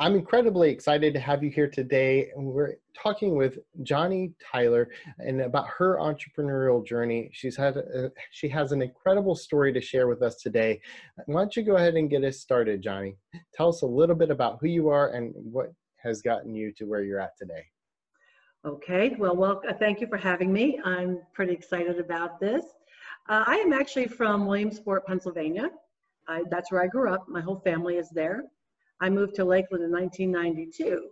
[0.00, 2.30] I'm incredibly excited to have you here today.
[2.36, 7.30] And we're talking with Johnny Tyler and about her entrepreneurial journey.
[7.32, 10.80] She's had a, she has an incredible story to share with us today.
[11.26, 13.16] Why don't you go ahead and get us started, Johnny?
[13.52, 16.84] Tell us a little bit about who you are and what has gotten you to
[16.84, 17.64] where you're at today.
[18.64, 20.80] Okay, well, well, uh, thank you for having me.
[20.84, 22.64] I'm pretty excited about this.
[23.28, 25.70] Uh, I am actually from Williamsport, Pennsylvania.
[26.28, 27.28] I, that's where I grew up.
[27.28, 28.44] My whole family is there.
[29.00, 31.08] I moved to Lakeland in 1992.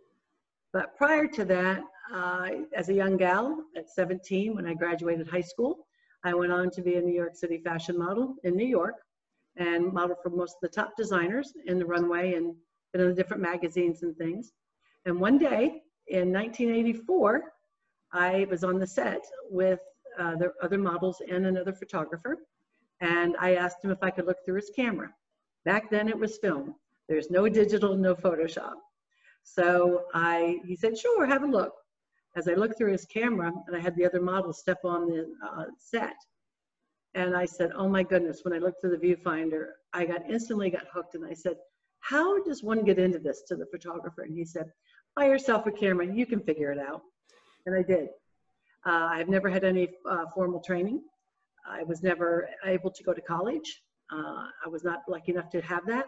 [0.72, 5.40] But prior to that, uh, as a young gal at 17, when I graduated high
[5.40, 5.86] school,
[6.24, 8.96] I went on to be a New York City fashion model in New York
[9.56, 12.54] and model for most of the top designers in the runway and
[12.92, 14.52] been in the different magazines and things.
[15.04, 17.52] And one day in 1984,
[18.12, 19.80] I was on the set with
[20.18, 22.38] uh, the other models and another photographer.
[23.00, 25.10] And I asked him if I could look through his camera.
[25.64, 26.74] Back then it was film.
[27.08, 28.74] There's no digital, no Photoshop.
[29.42, 31.72] So I, he said, sure, have a look.
[32.36, 35.26] As I looked through his camera and I had the other model step on the
[35.46, 36.16] uh, set.
[37.14, 40.68] And I said, oh my goodness, when I looked through the viewfinder, I got instantly
[40.68, 41.56] got hooked and I said,
[42.00, 44.22] how does one get into this to the photographer?
[44.22, 44.70] And he said,
[45.14, 47.00] buy yourself a camera, you can figure it out.
[47.64, 48.08] And I did.
[48.84, 51.02] Uh, I've never had any uh, formal training.
[51.68, 53.82] I was never able to go to college.
[54.12, 56.04] Uh, I was not lucky enough to have that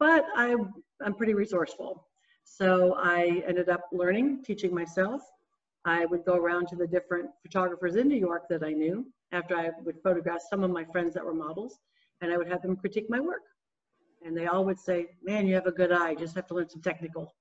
[0.00, 0.56] but I,
[1.04, 2.06] I'm pretty resourceful.
[2.44, 5.22] So I ended up learning, teaching myself.
[5.84, 9.56] I would go around to the different photographers in New York that I knew after
[9.56, 11.78] I would photograph some of my friends that were models,
[12.20, 13.42] and I would have them critique my work.
[14.24, 16.68] And they all would say, man, you have a good eye, just have to learn
[16.68, 17.34] some technical.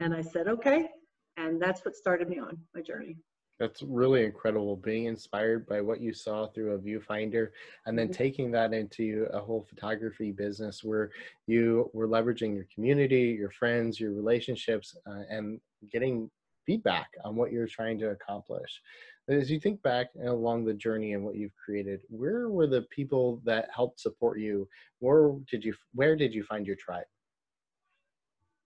[0.00, 0.88] And I said, okay.
[1.36, 3.16] And that's what started me on my journey.
[3.60, 4.74] That's really incredible.
[4.74, 7.48] Being inspired by what you saw through a viewfinder
[7.84, 8.14] and then mm-hmm.
[8.14, 11.10] taking that into a whole photography business where
[11.46, 15.60] you were leveraging your community, your friends, your relationships, uh, and
[15.92, 16.30] getting
[16.64, 18.80] feedback on what you're trying to accomplish.
[19.28, 23.42] As you think back along the journey and what you've created, where were the people
[23.44, 24.66] that helped support you?
[25.00, 27.04] Where did you where did you find your tribe?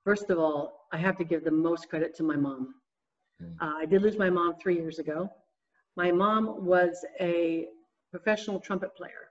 [0.05, 2.75] First of all, I have to give the most credit to my mom.
[3.43, 5.31] Uh, I did lose my mom three years ago.
[5.97, 7.69] My mom was a
[8.11, 9.31] professional trumpet player,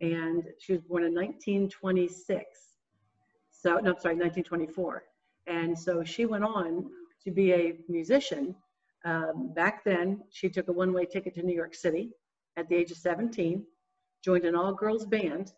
[0.00, 2.44] and she was born in 1926.
[3.50, 5.04] So, no, sorry, 1924.
[5.46, 6.90] And so she went on
[7.24, 8.54] to be a musician.
[9.04, 12.12] Um, back then, she took a one way ticket to New York City
[12.56, 13.64] at the age of 17,
[14.22, 15.52] joined an all girls band,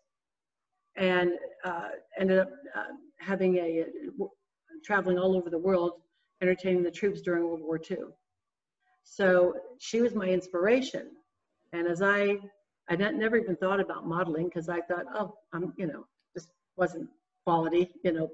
[0.95, 1.31] and
[1.63, 3.85] uh, ended up uh, having a,
[4.83, 5.93] traveling all over the world
[6.41, 7.97] entertaining the troops during World War II.
[9.03, 11.07] So she was my inspiration.
[11.73, 12.37] And as I,
[12.89, 17.09] I never even thought about modeling because I thought, oh, I'm, you know, just wasn't
[17.45, 18.29] quality, you know,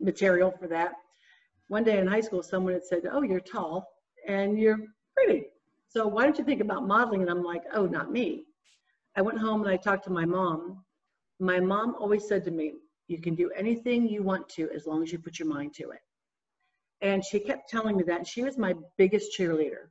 [0.00, 0.92] material for that.
[1.68, 3.86] One day in high school, someone had said, oh, you're tall
[4.26, 4.78] and you're
[5.16, 5.44] pretty.
[5.88, 7.22] So why don't you think about modeling?
[7.22, 8.44] And I'm like, oh, not me.
[9.16, 10.82] I went home and I talked to my mom.
[11.38, 12.74] My mom always said to me,
[13.08, 15.90] you can do anything you want to as long as you put your mind to
[15.90, 16.00] it.
[17.02, 18.18] And she kept telling me that.
[18.18, 19.88] And She was my biggest cheerleader.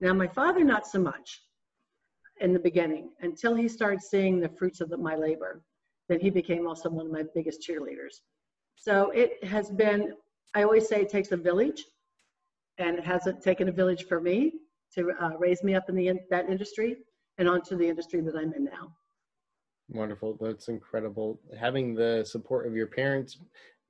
[0.00, 1.42] Now, my father, not so much
[2.40, 5.62] in the beginning until he started seeing the fruits of the, my labor.
[6.08, 8.20] Then he became also one of my biggest cheerleaders.
[8.76, 10.12] So it has been,
[10.54, 11.84] I always say it takes a village,
[12.78, 14.52] and it hasn't taken a village for me
[14.94, 16.96] to uh, raise me up in the, that industry
[17.38, 18.94] and onto the industry that I'm in now.
[19.90, 20.38] Wonderful.
[20.40, 21.40] That's incredible.
[21.58, 23.38] Having the support of your parents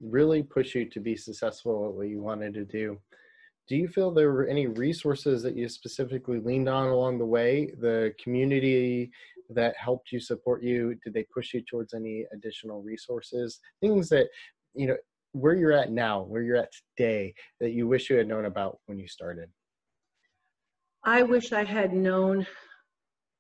[0.01, 2.99] really push you to be successful at what you wanted to do.
[3.69, 7.73] Do you feel there were any resources that you specifically leaned on along the way?
[7.81, 9.11] The community
[9.51, 13.61] that helped you support you, did they push you towards any additional resources?
[13.81, 14.29] Things that,
[14.75, 14.97] you know,
[15.33, 18.79] where you're at now, where you're at today, that you wish you had known about
[18.87, 19.51] when you started?
[21.05, 22.47] I wish I had known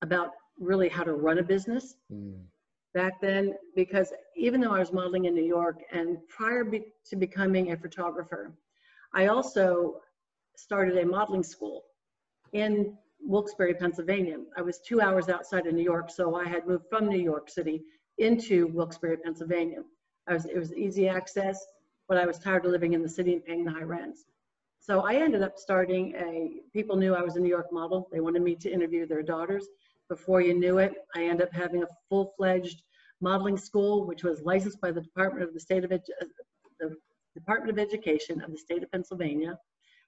[0.02, 1.96] about really how to run a business.
[2.12, 2.40] Mm
[2.94, 7.16] back then because even though I was modeling in New York and prior be to
[7.16, 8.52] becoming a photographer,
[9.14, 10.00] I also
[10.56, 11.84] started a modeling school
[12.52, 14.38] in Wilkes-Barre, Pennsylvania.
[14.56, 17.50] I was two hours outside of New York, so I had moved from New York
[17.50, 17.82] City
[18.18, 19.82] into Wilkes-Barre, Pennsylvania.
[20.28, 21.64] Was, it was easy access,
[22.08, 24.24] but I was tired of living in the city and paying the high rents.
[24.80, 28.08] So I ended up starting a, people knew I was a New York model.
[28.12, 29.66] They wanted me to interview their daughters.
[30.08, 32.82] Before you knew it, I ended up having a full-fledged
[33.20, 36.06] modeling school, which was licensed by the Department of the State of Edu
[36.80, 36.96] the
[37.34, 39.58] Department of Education of the state of Pennsylvania,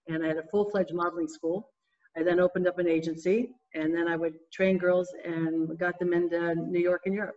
[0.08, 1.70] and I had a full-fledged modeling school.
[2.17, 6.12] I then opened up an agency, and then I would train girls and got them
[6.12, 7.37] into New York and Europe.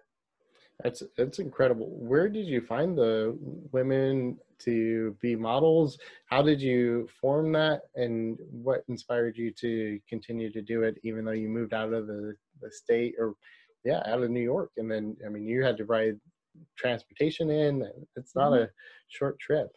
[0.82, 1.88] That's that's incredible.
[1.92, 3.38] Where did you find the
[3.72, 5.98] women to be models?
[6.26, 11.26] How did you form that, and what inspired you to continue to do it, even
[11.26, 13.36] though you moved out of the, the state or,
[13.86, 14.72] yeah, out of New York?
[14.78, 16.20] And then, I mean, you had to ride
[16.78, 17.88] transportation in.
[18.16, 18.64] It's not mm-hmm.
[18.64, 18.70] a
[19.10, 19.70] short trip.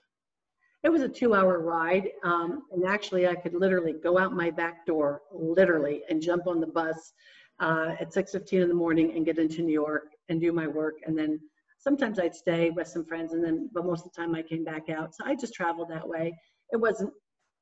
[0.83, 4.87] It was a two-hour ride, um, and actually, I could literally go out my back
[4.87, 7.13] door, literally, and jump on the bus
[7.61, 10.97] uh, at 6.15 in the morning and get into New York and do my work.
[11.07, 11.41] And then
[11.79, 14.65] sometimes I'd stay with some friends and then, but most of the time I came
[14.65, 15.15] back out.
[15.15, 16.37] So I just traveled that way.
[16.73, 17.13] It wasn't,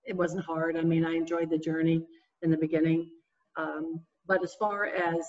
[0.04, 0.76] it wasn't hard.
[0.76, 2.02] I mean, I enjoyed the journey
[2.42, 3.08] in the beginning.
[3.56, 5.26] Um, but as far as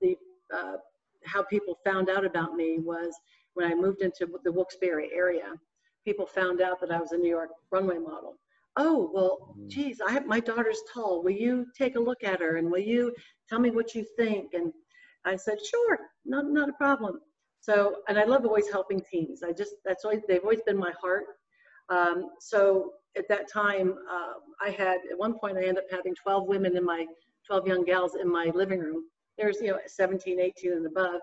[0.00, 0.16] the,
[0.54, 0.76] uh,
[1.24, 3.14] how people found out about me was
[3.54, 5.52] when I moved into the Wilkes-Barre area,
[6.04, 8.36] people found out that I was a New York runway model
[8.76, 9.68] oh well mm.
[9.68, 11.22] geez i have my daughter's tall.
[11.22, 13.14] Will you take a look at her and will you
[13.48, 14.54] tell me what you think?
[14.54, 14.72] And
[15.24, 17.20] i said sure not not a problem.
[17.60, 20.92] So and i love always helping teens i just that's always they've always been my
[21.00, 21.24] heart.
[21.88, 26.14] Um, so at that time uh, i had at one point i ended up having
[26.14, 27.06] 12 women in my
[27.46, 29.04] 12 young gals in my living room.
[29.38, 31.20] There's you know 17 18 and above.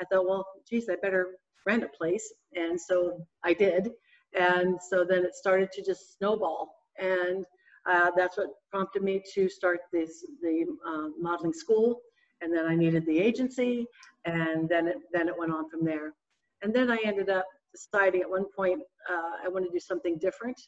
[0.00, 1.32] I thought well geez i better
[1.66, 2.32] rent a place.
[2.54, 3.90] And so i did.
[4.38, 7.44] And so then it started to just snowball and
[7.88, 12.00] uh, that's what prompted me to start this the uh, modeling school.
[12.40, 13.86] And then I needed the agency,
[14.24, 16.12] and then it then it went on from there.
[16.62, 18.80] And then I ended up deciding at one point
[19.10, 20.60] uh, I want to do something different.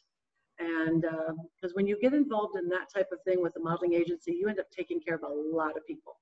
[0.59, 3.93] And because uh, when you get involved in that type of thing with a modeling
[3.93, 6.17] agency, you end up taking care of a lot of people.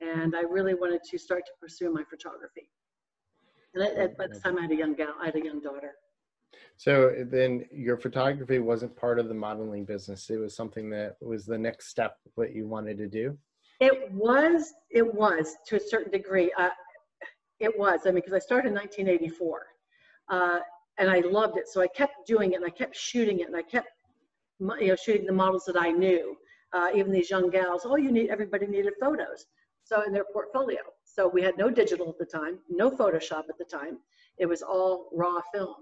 [0.00, 2.68] And I really wanted to start to pursue my photography.
[3.74, 5.92] And at, at the time, I had a young gal, I had a young daughter.
[6.76, 10.30] So then your photography wasn't part of the modeling business.
[10.30, 13.36] It was something that was the next step what you wanted to do.
[13.80, 16.52] It was, it was to a certain degree.
[16.56, 16.70] Uh,
[17.60, 19.66] it was, I mean, because I started in 1984
[20.30, 20.58] uh,
[20.98, 21.68] and I loved it.
[21.68, 23.88] So I kept doing it and I kept shooting it and I kept,
[24.60, 26.36] you know, shooting the models that I knew.
[26.72, 29.46] Uh, even these young gals, oh, you need, everybody needed photos.
[29.84, 30.80] So in their portfolio.
[31.04, 33.98] So we had no digital at the time, no Photoshop at the time.
[34.36, 35.74] It was all raw film.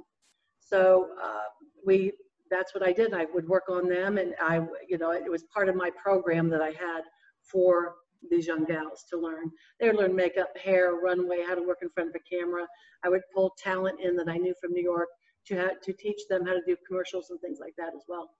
[0.66, 1.44] So uh,
[1.84, 2.12] we,
[2.50, 3.14] that's what I did.
[3.14, 4.56] I would work on them and I,
[4.88, 7.02] you know, it was part of my program that I had
[7.42, 7.94] for
[8.30, 9.50] these young gals to learn.
[9.78, 12.66] They would learn makeup, hair, runway, how to work in front of a camera.
[13.04, 15.08] I would pull talent in that I knew from New York
[15.46, 18.30] to, have, to teach them how to do commercials and things like that as well.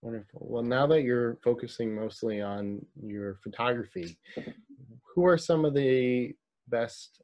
[0.00, 0.46] Wonderful.
[0.48, 4.16] Well, now that you're focusing mostly on your photography,
[5.14, 6.32] who are some of the
[6.68, 7.20] best?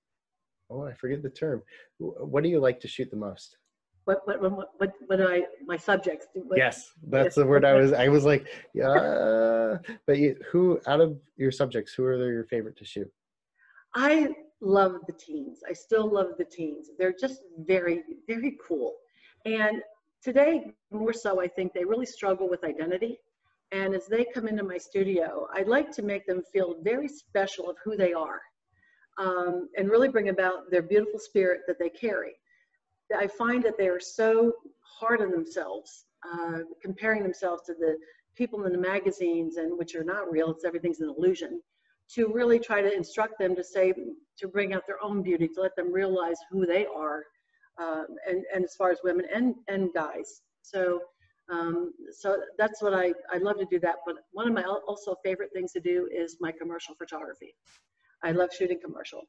[0.71, 1.63] Oh, I forget the term.
[1.99, 3.57] What do you like to shoot the most?
[4.05, 6.27] What what what what, what I my subjects.
[6.35, 7.93] What, yes, that's the word I was.
[7.93, 9.77] I was like, yeah.
[10.07, 13.11] but you, who out of your subjects, who are your favorite to shoot?
[13.95, 15.61] I love the teens.
[15.69, 16.91] I still love the teens.
[16.99, 18.95] They're just very very cool,
[19.45, 19.83] and
[20.23, 23.19] today more so, I think they really struggle with identity.
[23.73, 27.69] And as they come into my studio, I'd like to make them feel very special
[27.69, 28.41] of who they are,
[29.19, 32.35] um, and really bring about their beautiful spirit that they carry
[33.15, 34.53] I find that they are so
[34.99, 37.97] hard on themselves, uh, comparing themselves to the
[38.35, 40.51] people in the magazines and which are not real.
[40.51, 41.61] It's everything's an illusion.
[42.17, 43.95] To really try to instruct them to say
[44.39, 47.25] to bring out their own beauty, to let them realize who they are,
[47.81, 50.43] uh, and and as far as women and and guys.
[50.63, 51.01] So.
[51.51, 53.97] Um, so that's what I, I love to do that.
[54.07, 57.55] But one of my also favorite things to do is my commercial photography.
[58.23, 59.21] I love shooting commercial.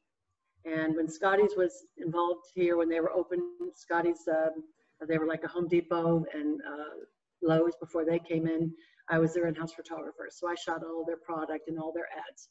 [0.66, 3.40] And when Scotty's was involved here, when they were open,
[3.74, 4.64] Scotty's, um,
[5.08, 7.04] they were like a Home Depot and uh,
[7.40, 8.72] Lowe's before they came in.
[9.08, 10.28] I was their in-house photographer.
[10.30, 12.48] So I shot all their product and all their ads.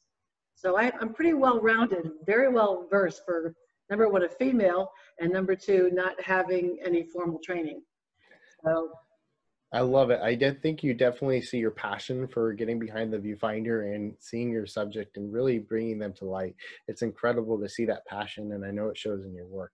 [0.54, 3.54] So I, I'm pretty well-rounded, very well versed for
[3.90, 7.82] number one, a female, and number two, not having any formal training.
[8.64, 8.90] So
[9.72, 10.20] I love it.
[10.22, 14.50] I did think you definitely see your passion for getting behind the viewfinder and seeing
[14.50, 16.54] your subject and really bringing them to light.
[16.86, 19.72] It's incredible to see that passion, and I know it shows in your work.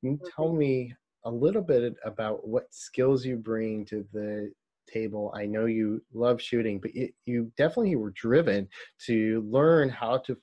[0.00, 4.50] Can you tell me a little bit about what skills you bring to the
[4.90, 5.32] table?
[5.36, 8.68] I know you love shooting, but it, you definitely were driven
[9.06, 10.36] to learn how to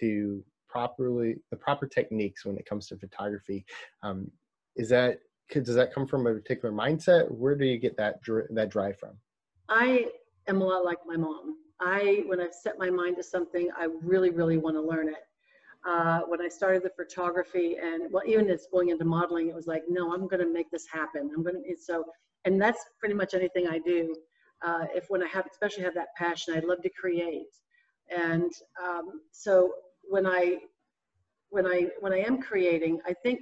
[0.00, 3.64] to properly the proper techniques when it comes to photography.
[4.02, 4.30] Um,
[4.74, 5.20] is that
[5.50, 7.30] does that come from a particular mindset?
[7.30, 8.20] Where do you get that
[8.50, 9.16] that drive from?
[9.68, 10.06] I
[10.48, 11.56] am a lot like my mom.
[11.80, 15.24] I when I've set my mind to something, I really really want to learn it.
[15.86, 19.66] Uh, when I started the photography and well, even it's going into modeling, it was
[19.66, 21.30] like, no, I'm going to make this happen.
[21.34, 22.04] I'm going to so,
[22.44, 24.14] and that's pretty much anything I do.
[24.64, 27.48] Uh, if when I have, especially have that passion, I love to create,
[28.16, 29.72] and um, so
[30.04, 30.58] when I
[31.50, 33.40] when I when I am creating, I think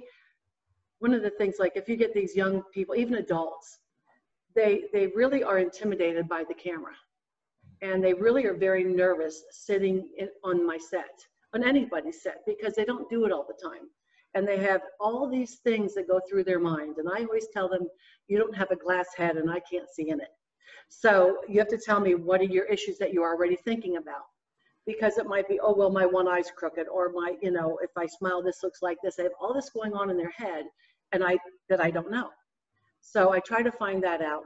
[1.01, 3.79] one of the things like if you get these young people, even adults,
[4.55, 6.93] they they really are intimidated by the camera,
[7.81, 12.75] and they really are very nervous sitting in, on my set, on anybody's set, because
[12.75, 13.89] they don't do it all the time,
[14.35, 16.97] and they have all these things that go through their mind.
[16.97, 17.87] And I always tell them,
[18.27, 20.29] you don't have a glass head, and I can't see in it.
[20.89, 24.25] So you have to tell me what are your issues that you're already thinking about
[24.85, 27.91] because it might be, oh, well, my one eye's crooked or my, you know, if
[27.97, 29.15] I smile, this looks like this.
[29.15, 30.65] They have all this going on in their head
[31.11, 31.37] and I,
[31.69, 32.29] that I don't know.
[33.01, 34.43] So I try to find that out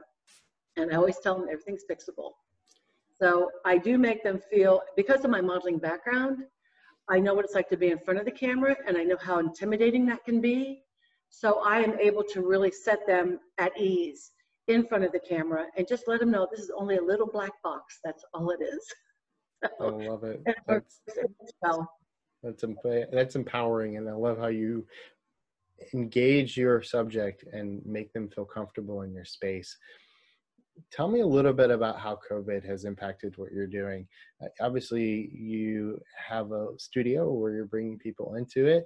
[0.77, 2.31] and I always tell them everything's fixable.
[3.19, 6.43] So I do make them feel, because of my modeling background,
[7.07, 9.17] I know what it's like to be in front of the camera and I know
[9.22, 10.84] how intimidating that can be.
[11.29, 14.31] So I am able to really set them at ease
[14.67, 17.27] in front of the camera and just let them know this is only a little
[17.27, 18.00] black box.
[18.03, 18.86] That's all it is.
[19.63, 20.43] I love it.
[20.67, 21.01] That's,
[22.43, 22.63] that's,
[23.12, 23.98] that's empowering.
[23.98, 24.86] And I love how you
[25.94, 29.77] engage your subject and make them feel comfortable in your space.
[30.91, 34.08] Tell me a little bit about how COVID has impacted what you're doing.
[34.44, 38.86] Uh, obviously, you have a studio where you're bringing people into it.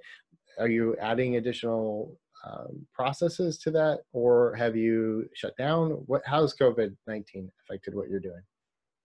[0.59, 2.15] Are you adding additional
[2.45, 5.91] um, processes to that, or have you shut down?
[6.05, 8.41] What how's COVID nineteen affected what you're doing?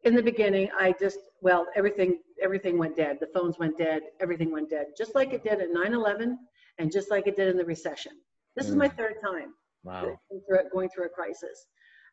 [0.04, 3.18] In the beginning, I just well everything everything went dead.
[3.20, 4.02] The phones went dead.
[4.20, 6.36] Everything went dead, just like it did at 9/11,
[6.78, 8.12] and just like it did in the recession.
[8.56, 8.70] This mm.
[8.70, 8.96] is my mm.
[8.96, 10.02] third time wow.
[10.02, 11.66] going, through, going through a crisis.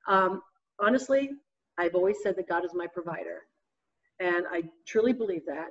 [0.07, 0.41] Um,
[0.79, 1.31] honestly,
[1.77, 3.41] I've always said that God is my provider,
[4.19, 5.69] and I truly believe that.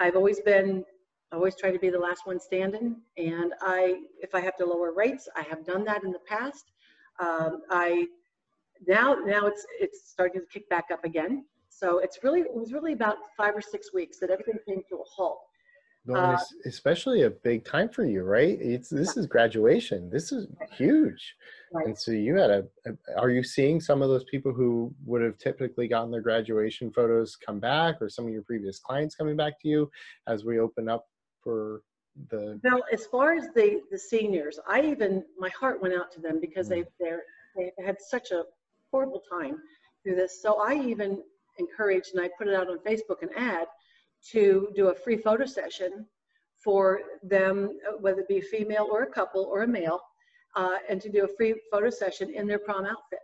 [0.00, 0.84] I've always been
[1.32, 2.96] I always try to be the last one standing.
[3.16, 6.72] And I, if I have to lower rates, I have done that in the past.
[7.18, 8.06] Um, I
[8.86, 11.44] now now it's it's starting to kick back up again.
[11.70, 14.96] So it's really it was really about five or six weeks that everything came to
[14.96, 15.40] a halt.
[16.04, 18.58] No, uh, especially a big time for you, right?
[18.60, 20.10] It's this is graduation.
[20.10, 21.36] This is huge,
[21.72, 21.86] right.
[21.86, 23.20] and so you had a, a.
[23.20, 27.36] Are you seeing some of those people who would have typically gotten their graduation photos
[27.36, 29.90] come back, or some of your previous clients coming back to you
[30.26, 31.06] as we open up
[31.40, 31.82] for
[32.30, 36.20] the well as far as the the seniors i even my heart went out to
[36.20, 36.70] them because mm.
[36.70, 37.22] they they're
[37.56, 38.44] they had such a
[38.90, 39.56] horrible time
[40.02, 41.22] through this so i even
[41.58, 43.66] encouraged and i put it out on facebook an ad
[44.30, 46.06] to do a free photo session
[46.62, 50.00] for them whether it be a female or a couple or a male
[50.54, 53.18] uh, and to do a free photo session in their prom outfit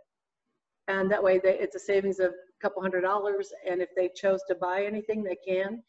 [0.87, 4.09] and that way they, it's a savings of a couple hundred dollars and if they
[4.15, 5.81] chose to buy anything they can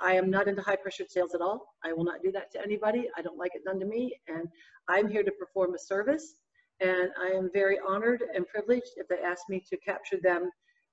[0.00, 1.74] I am not into high pressured sales at all.
[1.84, 3.08] I will not do that to anybody.
[3.16, 4.14] I don't like it done to me.
[4.28, 4.48] And
[4.88, 6.34] I'm here to perform a service.
[6.80, 10.50] And I am very honored and privileged if they ask me to capture them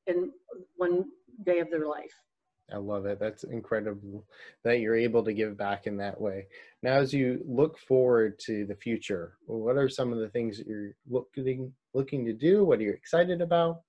[0.08, 0.32] in
[0.76, 1.06] one
[1.46, 2.14] day of their life.
[2.74, 3.20] I love it.
[3.20, 4.26] That's incredible
[4.64, 6.48] that you're able to give back in that way.
[6.82, 10.68] Now, as you look forward to the future, what are some of the things that
[10.68, 12.66] you're looking looking to do?
[12.66, 13.82] What are you excited about?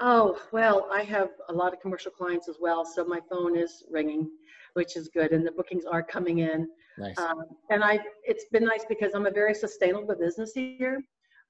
[0.00, 3.82] Oh, well, I have a lot of commercial clients as well, so my phone is
[3.90, 4.30] ringing,
[4.74, 6.68] which is good, and the bookings are coming in.
[6.98, 7.18] Nice.
[7.18, 11.02] Um, and I, it's been nice because I'm a very sustainable business here.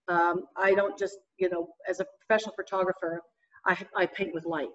[0.08, 3.20] Um, I don't just, you know, as a professional photographer,
[3.66, 4.68] I, I paint with light.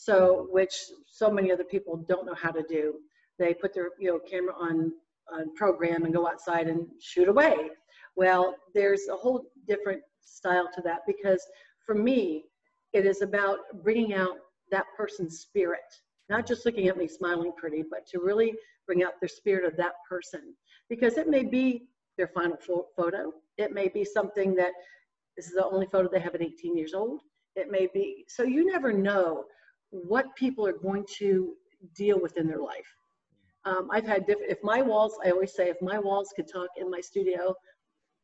[0.00, 0.74] So, which
[1.06, 2.94] so many other people don't know how to do.
[3.38, 4.92] They put their, you know, camera on,
[5.30, 7.68] on program and go outside and shoot away.
[8.16, 11.46] Well, there's a whole different style to that because
[11.84, 12.46] for me,
[12.94, 14.38] it is about bringing out
[14.70, 15.80] that person's spirit,
[16.30, 18.54] not just looking at me smiling pretty, but to really
[18.86, 20.54] bring out the spirit of that person.
[20.88, 22.56] Because it may be their final
[22.96, 23.34] photo.
[23.58, 24.72] It may be something that
[25.36, 27.20] this is the only photo they have at 18 years old.
[27.54, 29.44] It may be, so you never know
[29.90, 31.54] what people are going to
[31.94, 32.96] deal with in their life.
[33.64, 36.90] Um, I've had if my walls, I always say, if my walls could talk in
[36.90, 37.54] my studio,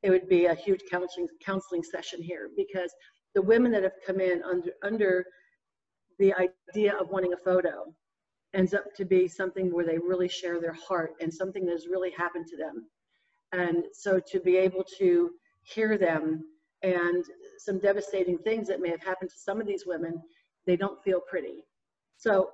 [0.02, 2.94] it would be a huge counseling counseling session here because
[3.34, 5.24] the women that have come in under, under
[6.18, 7.92] the idea of wanting a photo
[8.54, 11.86] ends up to be something where they really share their heart and something that has
[11.86, 12.86] really happened to them.
[13.52, 15.30] And so to be able to
[15.62, 16.44] hear them
[16.82, 17.24] and
[17.58, 20.22] some devastating things that may have happened to some of these women,
[20.66, 21.64] they don't feel pretty.
[22.16, 22.50] So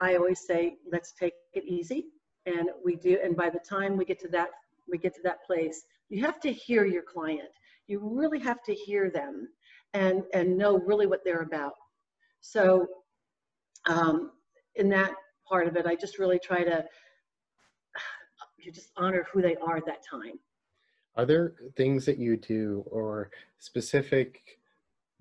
[0.00, 2.06] I always say, let's take it easy.
[2.46, 4.48] And we do, and by the time we get to that,
[4.88, 7.48] we get to that place, you have to hear your client.
[7.86, 9.48] You really have to hear them
[9.94, 11.74] and and know really what they're about.
[12.40, 12.86] So
[13.88, 14.32] um,
[14.74, 15.12] in that
[15.48, 16.84] part of it, I just really try to
[18.58, 20.38] you just honor who they are at that time.
[21.14, 24.58] Are there things that you do or specific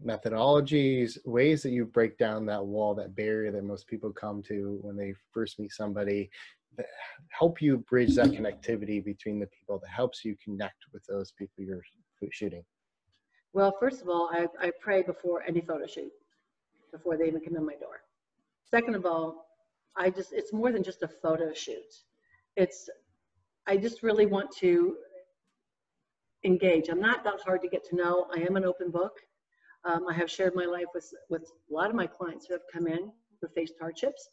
[0.05, 4.79] methodologies, ways that you break down that wall, that barrier that most people come to
[4.81, 6.29] when they first meet somebody
[6.77, 6.87] that
[7.29, 11.63] help you bridge that connectivity between the people that helps you connect with those people
[11.63, 11.83] you're
[12.31, 12.63] shooting?
[13.53, 16.11] Well, first of all, I, I pray before any photo shoot,
[16.91, 18.01] before they even come in my door.
[18.63, 19.47] Second of all,
[19.97, 21.93] I just, it's more than just a photo shoot.
[22.55, 22.89] It's,
[23.67, 24.95] I just really want to
[26.45, 26.87] engage.
[26.89, 28.27] I'm not that hard to get to know.
[28.35, 29.19] I am an open book.
[29.85, 32.61] Um, I have shared my life with, with a lot of my clients who have
[32.71, 33.11] come in
[33.41, 34.29] who faced hardships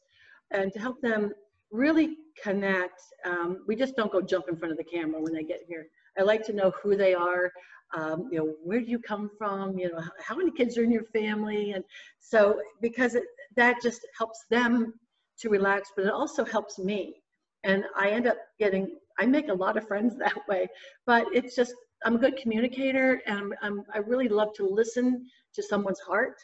[0.50, 1.33] and to help them
[1.71, 3.00] really connect.
[3.25, 5.87] Um, we just don't go jump in front of the camera when they get here.
[6.19, 7.52] I like to know who they are.
[7.95, 9.78] Um, you know, where do you come from?
[9.78, 11.73] You know, how many kids are in your family?
[11.73, 11.85] And
[12.19, 13.25] so, because it,
[13.57, 14.93] that just helps them
[15.40, 17.23] to relax, but it also helps me.
[17.64, 20.69] And I end up getting, I make a lot of friends that way,
[21.07, 21.75] but it's just,
[22.05, 26.37] I'm a good communicator and I'm, I'm, I really love to listen to someone's heart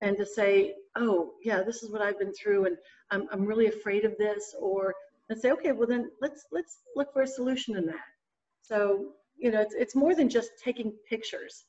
[0.00, 2.76] and to say, oh, yeah, this is what I've been through and
[3.10, 4.94] I'm, I'm really afraid of this or
[5.28, 7.96] and say, okay, well then let's, let's look for a solution in that.
[8.62, 11.64] So, you know, it's, it's more than just taking pictures.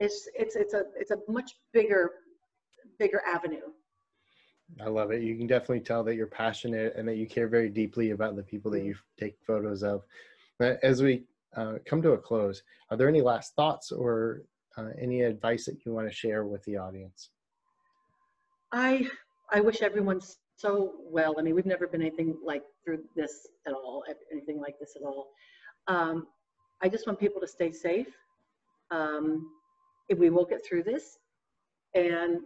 [0.00, 2.10] It's, it's, it's a, it's a much bigger,
[2.98, 3.70] bigger avenue.
[4.80, 5.22] I love it.
[5.22, 8.42] You can definitely tell that you're passionate and that you care very deeply about the
[8.42, 8.88] people that mm-hmm.
[8.88, 10.02] you take photos of.
[10.58, 11.24] But as we
[11.56, 14.42] uh, come to a close, are there any last thoughts or
[14.76, 17.30] uh, any advice that you want to share with the audience?
[18.72, 19.08] I
[19.50, 20.20] I wish everyone
[20.56, 21.34] so well.
[21.38, 25.02] I mean, we've never been anything like through this at all, anything like this at
[25.02, 25.28] all.
[25.88, 26.26] Um,
[26.82, 28.08] I just want people to stay safe.
[28.90, 29.50] Um,
[30.16, 31.18] we will get through this,
[31.94, 32.40] and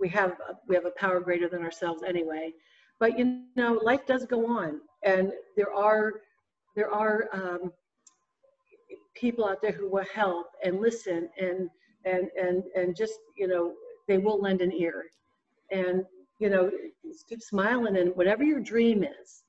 [0.00, 2.52] we have a, we have a power greater than ourselves anyway.
[3.00, 6.12] But you know, life does go on, and there are
[6.76, 7.72] there are um,
[9.14, 11.68] people out there who will help and listen and
[12.04, 13.72] and and and just you know
[14.08, 15.04] they will lend an ear
[15.70, 16.04] and
[16.38, 16.70] you know
[17.28, 19.44] keep smiling and whatever your dream is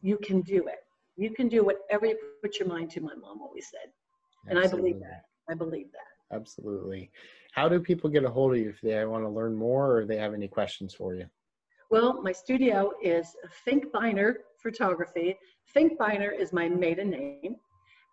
[0.00, 0.84] you can do it
[1.16, 3.92] you can do whatever you put your mind to my mom always said
[4.48, 4.90] and Absolutely.
[4.90, 7.10] i believe that i believe that Absolutely.
[7.52, 10.06] How do people get a hold of you if they want to learn more or
[10.06, 11.26] they have any questions for you?
[11.90, 15.36] Well, my studio is Finkbeiner Photography.
[15.76, 17.56] Finkbeiner is my maiden name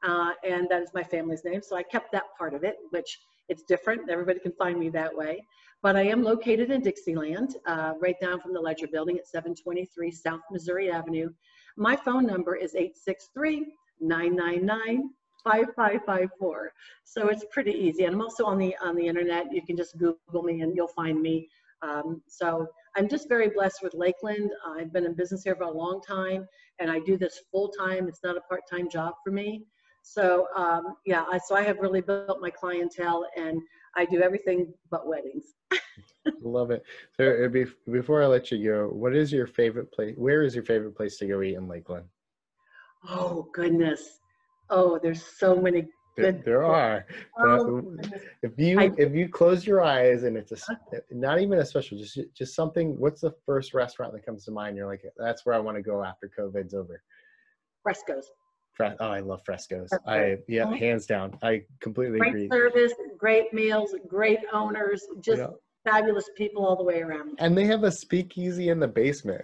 [0.04, 1.62] uh, and that is my family's name.
[1.62, 4.10] So I kept that part of it, which it's different.
[4.10, 5.44] Everybody can find me that way.
[5.82, 10.12] But I am located in Dixieland, uh, right down from the Ledger Building at 723
[10.12, 11.30] South Missouri Avenue.
[11.78, 15.10] My phone number is 863 999
[15.44, 16.74] 5554.
[17.06, 18.04] So it's pretty easy.
[18.04, 19.54] And I'm also on the on the internet.
[19.54, 21.48] You can just Google me and you'll find me.
[21.82, 24.52] Um, so I'm just very blessed with Lakeland.
[24.68, 26.46] I've been in business here for a long time
[26.80, 28.08] and I do this full time.
[28.08, 29.64] It's not a part-time job for me.
[30.02, 33.62] So um, yeah, I, so I have really built my clientele, and
[33.96, 35.54] I do everything but weddings.
[36.42, 36.84] Love it.
[37.18, 40.16] So uh, before I let you go, what is your favorite place?
[40.18, 42.06] Where is your favorite place to go eat in Lakeland?
[43.08, 44.20] Oh goodness!
[44.70, 45.88] Oh, there's so many
[46.20, 47.06] there, there are.
[47.38, 47.84] Oh,
[48.42, 50.58] if you I, if you close your eyes and it's a,
[51.12, 53.00] not even a special, just just something.
[53.00, 54.76] What's the first restaurant that comes to mind?
[54.76, 57.02] You're like, that's where I want to go after COVID's over.
[57.84, 58.26] Frescoes.
[58.82, 59.90] Oh, I love frescoes.
[60.06, 60.74] I yeah, mm-hmm.
[60.76, 61.38] hands down.
[61.42, 62.48] I completely great agree.
[62.48, 65.48] Great service, great meals, great owners, just yeah.
[65.84, 67.36] fabulous people all the way around.
[67.40, 69.44] And they have a speakeasy in the basement.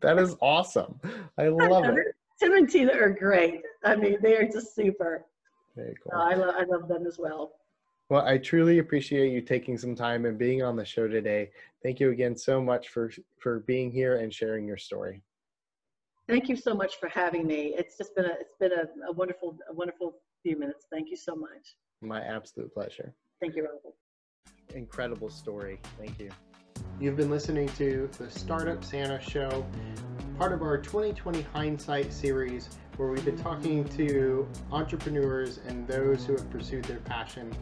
[0.00, 1.00] That is awesome.
[1.38, 2.14] I love it.
[2.38, 3.62] Tim and Tina are great.
[3.84, 5.24] I mean, they are just super.
[5.74, 6.12] Very cool.
[6.14, 7.52] Uh, I, lo- I love them as well.
[8.10, 11.50] Well, I truly appreciate you taking some time and being on the show today.
[11.82, 15.22] Thank you again so much for for being here and sharing your story.
[16.28, 17.74] Thank you so much for having me.
[17.76, 20.12] It's just been a it's been a, a wonderful a wonderful
[20.42, 20.86] few minutes.
[20.92, 21.76] Thank you so much.
[22.02, 23.14] My absolute pleasure.
[23.40, 23.94] Thank you, Robert.
[24.74, 25.80] Incredible story.
[25.98, 26.28] Thank you.
[27.00, 29.66] You've been listening to the Startup Santa Show,
[30.36, 36.34] part of our 2020 Hindsight series, where we've been talking to entrepreneurs and those who
[36.34, 37.52] have pursued their passion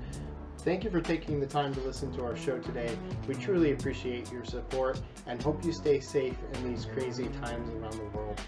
[0.66, 2.90] Thank you for taking the time to listen to our show today.
[3.29, 7.92] We truly appreciate your support and hope you stay safe in these crazy times around
[7.92, 8.40] the world.